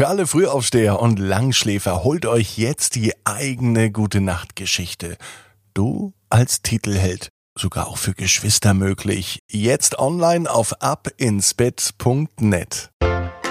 [0.00, 5.18] Für alle Frühaufsteher und Langschläfer holt euch jetzt die eigene gute Nachtgeschichte.
[5.74, 9.40] Du als Titelheld, sogar auch für Geschwister möglich.
[9.50, 12.88] Jetzt online auf abinsbett.net.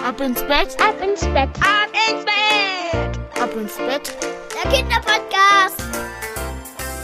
[0.04, 3.20] Ab ins Bett, Ab ins Bett, Ab ins Bett!
[3.40, 4.18] ab ins Bett.
[4.56, 5.84] Der Kinderpodcast.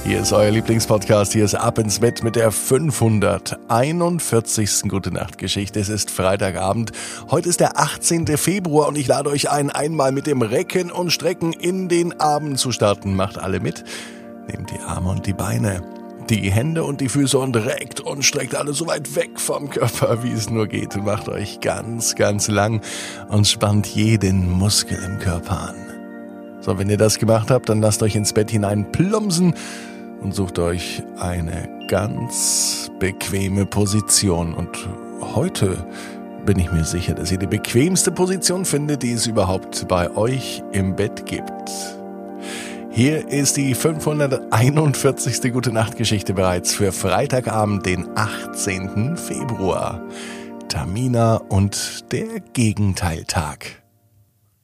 [0.05, 1.33] Hier ist euer Lieblingspodcast.
[1.33, 4.83] Hier ist Ab ins Bett mit der 541.
[4.87, 5.79] Gute Nacht Geschichte.
[5.79, 6.91] Es ist Freitagabend.
[7.31, 8.27] Heute ist der 18.
[8.37, 12.59] Februar und ich lade euch ein, einmal mit dem Recken und Strecken in den Abend
[12.59, 13.15] zu starten.
[13.15, 13.83] Macht alle mit.
[14.47, 15.81] Nehmt die Arme und die Beine,
[16.29, 20.21] die Hände und die Füße und reckt und streckt alle so weit weg vom Körper,
[20.21, 20.95] wie es nur geht.
[20.95, 22.81] Und macht euch ganz, ganz lang
[23.29, 25.77] und spannt jeden Muskel im Körper an.
[26.61, 29.55] So, wenn ihr das gemacht habt, dann lasst euch ins Bett hinein plumpsen
[30.21, 34.53] und sucht euch eine ganz bequeme Position.
[34.53, 34.87] Und
[35.21, 35.85] heute
[36.45, 40.63] bin ich mir sicher, dass ihr die bequemste Position findet, die es überhaupt bei euch
[40.71, 41.71] im Bett gibt.
[42.91, 45.51] Hier ist die 541.
[45.51, 49.17] Gute Nacht Geschichte bereits für Freitagabend, den 18.
[49.17, 50.01] Februar.
[50.69, 53.83] Tamina und der Gegenteiltag.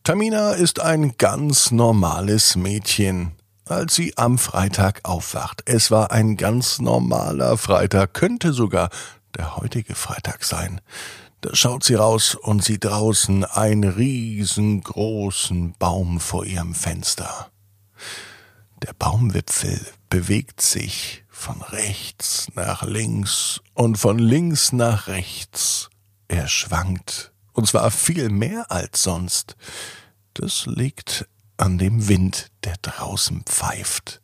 [0.04, 3.33] Tamina ist ein ganz normales Mädchen.
[3.72, 5.64] Als sie am Freitag aufwacht.
[5.66, 8.89] Es war ein ganz normaler Freitag, könnte sogar
[9.38, 10.81] der heutige Freitag sein.
[11.39, 17.49] Da schaut sie raus und sieht draußen einen riesengroßen Baum vor ihrem Fenster.
[18.83, 25.89] Der Baumwipfel bewegt sich von rechts nach links und von links nach rechts.
[26.27, 29.55] Er schwankt, und zwar viel mehr als sonst.
[30.33, 31.25] Das liegt
[31.62, 34.22] an dem Wind, der draußen pfeift.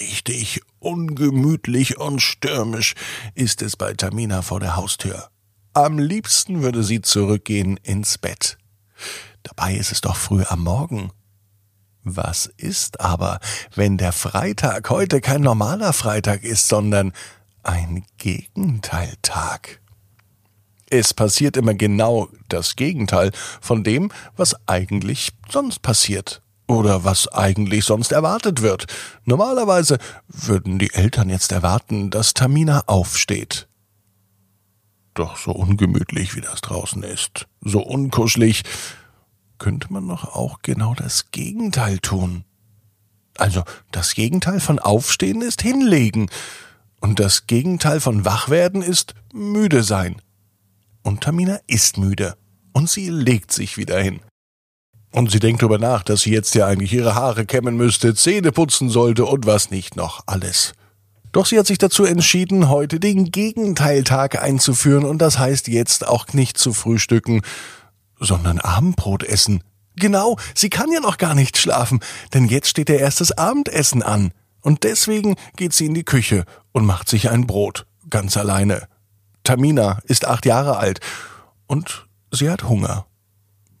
[0.00, 2.94] Richtig ungemütlich und stürmisch
[3.34, 5.30] ist es bei Tamina vor der Haustür.
[5.72, 8.58] Am liebsten würde sie zurückgehen ins Bett.
[9.44, 11.12] Dabei ist es doch früh am Morgen.
[12.02, 13.38] Was ist aber,
[13.74, 17.12] wenn der Freitag heute kein normaler Freitag ist, sondern
[17.62, 19.80] ein Gegenteiltag?
[20.88, 23.30] Es passiert immer genau das Gegenteil
[23.60, 28.86] von dem, was eigentlich sonst passiert oder was eigentlich sonst erwartet wird.
[29.24, 29.98] Normalerweise
[30.28, 33.66] würden die Eltern jetzt erwarten, dass Tamina aufsteht.
[35.14, 38.62] Doch so ungemütlich wie das draußen ist, so unkuschelig,
[39.58, 42.44] könnte man doch auch genau das Gegenteil tun.
[43.36, 46.30] Also das Gegenteil von Aufstehen ist hinlegen
[47.00, 50.22] und das Gegenteil von Wachwerden ist müde sein.
[51.02, 52.36] Und Tamina ist müde
[52.72, 54.20] und sie legt sich wieder hin.
[55.12, 58.52] Und sie denkt darüber nach, dass sie jetzt ja eigentlich ihre Haare kämmen müsste, Zähne
[58.52, 60.72] putzen sollte und was nicht noch alles.
[61.32, 66.28] Doch sie hat sich dazu entschieden, heute den Gegenteiltag einzuführen und das heißt jetzt auch
[66.32, 67.42] nicht zu frühstücken,
[68.18, 69.62] sondern Abendbrot essen.
[69.96, 72.00] Genau, sie kann ja noch gar nicht schlafen,
[72.34, 74.32] denn jetzt steht ihr erstes Abendessen an.
[74.62, 78.88] Und deswegen geht sie in die Küche und macht sich ein Brot, ganz alleine.
[79.42, 81.00] Tamina ist acht Jahre alt
[81.66, 83.06] und sie hat Hunger.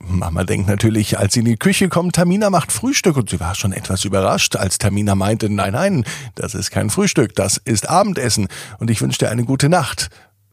[0.02, 3.54] Mama denkt natürlich, als sie in die Küche kommt, Tamina macht Frühstück und sie war
[3.54, 8.48] schon etwas überrascht, als Tamina meinte, nein, nein, das ist kein Frühstück, das ist Abendessen
[8.78, 10.08] und ich wünsche dir eine gute Nacht.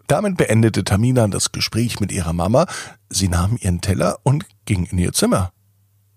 [0.07, 2.65] Damit beendete Tamina das Gespräch mit ihrer Mama,
[3.09, 5.51] sie nahm ihren Teller und ging in ihr Zimmer.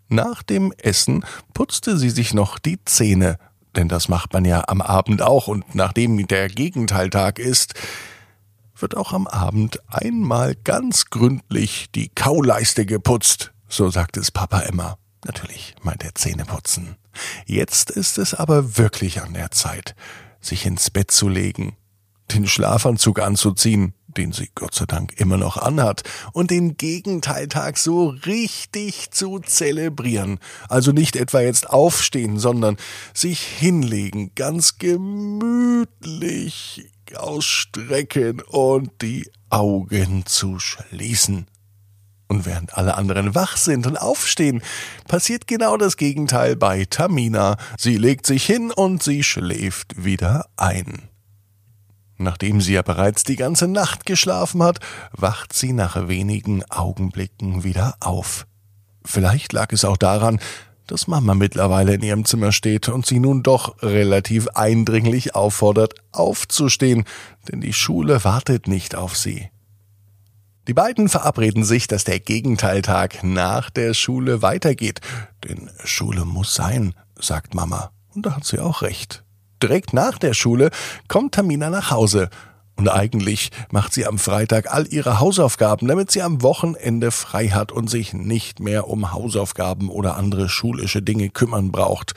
[0.09, 1.25] Nach dem Essen
[1.55, 3.39] putzte sie sich noch die Zähne,
[3.77, 7.75] denn das macht man ja am Abend auch und nachdem der Gegenteiltag ist,
[8.83, 14.99] wird auch am Abend einmal ganz gründlich die Kauleiste geputzt, so sagt es Papa immer.
[15.25, 16.97] Natürlich meint er Zähneputzen.
[17.47, 19.95] Jetzt ist es aber wirklich an der Zeit,
[20.41, 21.77] sich ins Bett zu legen,
[22.33, 28.09] den Schlafanzug anzuziehen, den sie Gott sei Dank immer noch anhat, und den Gegenteiltag so
[28.27, 30.39] richtig zu zelebrieren.
[30.69, 32.77] Also nicht etwa jetzt aufstehen, sondern
[33.15, 35.91] sich hinlegen, ganz gemütlich
[37.17, 41.47] ausstrecken und die Augen zu schließen.
[42.29, 44.63] Und während alle anderen wach sind und aufstehen,
[45.09, 47.57] passiert genau das Gegenteil bei Tamina.
[47.77, 51.10] Sie legt sich hin und sie schläft wieder ein.
[52.21, 54.79] Nachdem sie ja bereits die ganze Nacht geschlafen hat,
[55.13, 58.47] wacht sie nach wenigen Augenblicken wieder auf.
[59.07, 60.39] Vielleicht lag es auch daran,
[60.87, 67.05] dass Mama mittlerweile in ihrem Zimmer steht und sie nun doch relativ eindringlich auffordert, aufzustehen,
[67.51, 69.49] denn die Schule wartet nicht auf sie.
[70.69, 75.01] Die beiden verabreden sich, dass der Gegenteiltag nach der Schule weitergeht,
[75.45, 79.25] denn Schule muss sein, sagt Mama, und da hat sie auch recht.
[79.63, 80.71] Direkt nach der Schule
[81.09, 82.31] kommt Tamina nach Hause
[82.77, 87.73] Und eigentlich macht sie am Freitag all ihre Hausaufgaben, damit sie am Wochenende frei hat
[87.73, 92.15] und sich nicht mehr um Hausaufgaben oder andere schulische Dinge kümmern braucht.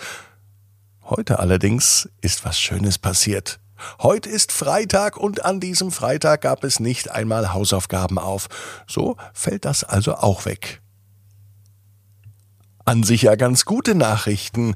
[1.04, 3.60] Heute allerdings ist was Schönes passiert.
[4.02, 8.48] Heute ist Freitag und an diesem Freitag gab es nicht einmal Hausaufgaben auf.
[8.88, 10.82] So fällt das also auch weg.
[12.86, 14.76] An sich ja ganz gute Nachrichten.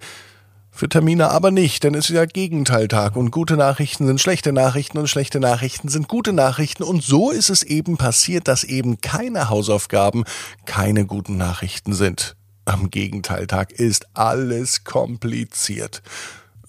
[0.77, 4.99] Für Tamina aber nicht, denn es ist ja Gegenteiltag und gute Nachrichten sind schlechte Nachrichten
[4.99, 9.49] und schlechte Nachrichten sind gute Nachrichten und so ist es eben passiert, dass eben keine
[9.49, 10.23] Hausaufgaben
[10.67, 12.35] keine guten Nachrichten sind.
[12.65, 16.03] Am Gegenteiltag ist alles kompliziert.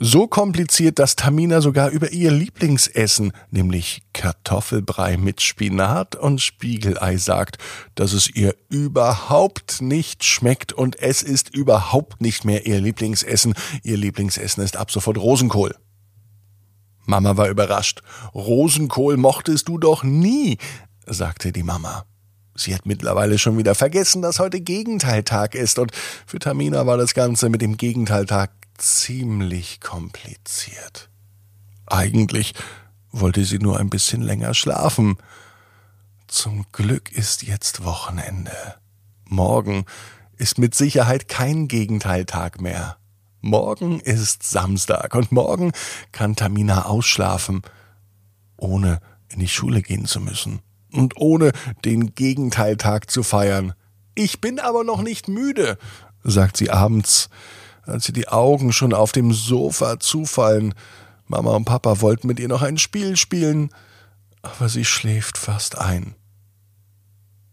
[0.01, 7.59] So kompliziert, dass Tamina sogar über ihr Lieblingsessen, nämlich Kartoffelbrei mit Spinat und Spiegelei sagt,
[7.97, 13.55] dass es ihr überhaupt nicht schmeckt und es ist überhaupt nicht mehr ihr Lieblingsessen.
[13.83, 15.75] Ihr Lieblingsessen ist ab sofort Rosenkohl.
[17.05, 18.03] Mama war überrascht.
[18.35, 20.59] Rosenkohl mochtest du doch nie,
[21.07, 22.05] sagte die Mama.
[22.55, 25.93] Sie hat mittlerweile schon wieder vergessen, dass heute Gegenteiltag ist und
[26.27, 31.11] für Tamina war das Ganze mit dem Gegenteiltag ziemlich kompliziert.
[31.87, 32.55] Eigentlich
[33.11, 35.19] wollte sie nur ein bisschen länger schlafen.
[36.27, 38.77] Zum Glück ist jetzt Wochenende.
[39.25, 39.85] Morgen
[40.37, 42.97] ist mit Sicherheit kein Gegenteiltag mehr.
[43.41, 45.73] Morgen ist Samstag und morgen
[46.13, 47.63] kann Tamina ausschlafen,
[48.57, 50.61] ohne in die Schule gehen zu müssen
[50.93, 51.53] und ohne
[51.85, 53.75] den Gegenteiltag zu feiern.
[54.15, 55.79] Ich bin aber noch nicht müde,
[56.25, 57.29] sagt sie abends,
[57.89, 60.75] als ihr die Augen schon auf dem Sofa zufallen.
[61.27, 63.71] Mama und Papa wollten mit ihr noch ein Spiel spielen,
[64.43, 66.15] aber sie schläft fast ein.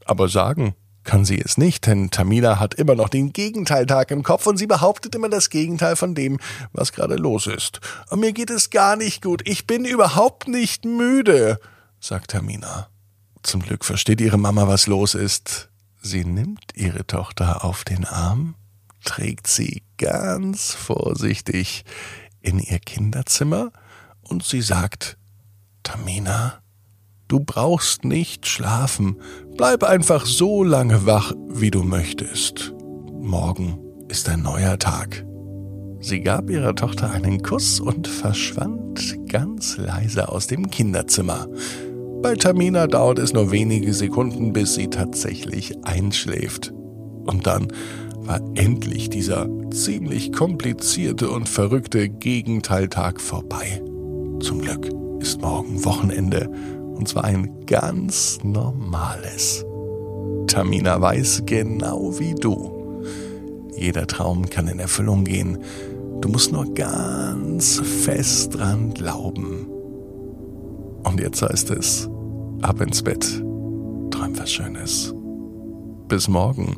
[0.06, 4.48] Aber sagen kann sie es nicht, denn Tamina hat immer noch den Gegenteiltag im Kopf
[4.48, 6.40] und sie behauptet immer das Gegenteil von dem,
[6.74, 7.80] was gerade los ist.
[8.10, 9.48] Und mir geht es gar nicht gut.
[9.48, 11.60] Ich bin überhaupt nicht müde,
[12.00, 12.88] sagt Tamina.
[13.44, 15.70] Zum Glück versteht ihre Mama, was los ist.
[16.02, 18.56] Sie nimmt ihre Tochter auf den Arm
[19.06, 21.86] trägt sie ganz vorsichtig
[22.42, 23.72] in ihr Kinderzimmer
[24.22, 25.18] und sie sagt,
[25.84, 26.60] Tamina,
[27.28, 29.22] du brauchst nicht schlafen,
[29.56, 32.74] bleib einfach so lange wach, wie du möchtest.
[33.22, 33.80] Morgen
[34.10, 35.26] ist ein neuer Tag.
[36.00, 41.48] Sie gab ihrer Tochter einen Kuss und verschwand ganz leise aus dem Kinderzimmer.
[42.22, 46.72] Bei Tamina dauert es nur wenige Sekunden, bis sie tatsächlich einschläft.
[47.26, 47.68] Und dann
[48.26, 53.82] war endlich dieser ziemlich komplizierte und verrückte Gegenteiltag vorbei.
[54.40, 54.90] Zum Glück
[55.20, 56.50] ist morgen Wochenende
[56.96, 59.66] und zwar ein ganz normales.
[60.48, 63.04] Tamina weiß genau wie du.
[63.78, 65.58] Jeder Traum kann in Erfüllung gehen.
[66.22, 69.68] Du musst nur ganz fest dran glauben.
[71.04, 72.10] Und jetzt heißt es,
[72.62, 73.26] ab ins Bett,
[74.12, 75.14] träum was Schönes.
[76.08, 76.78] Bis morgen,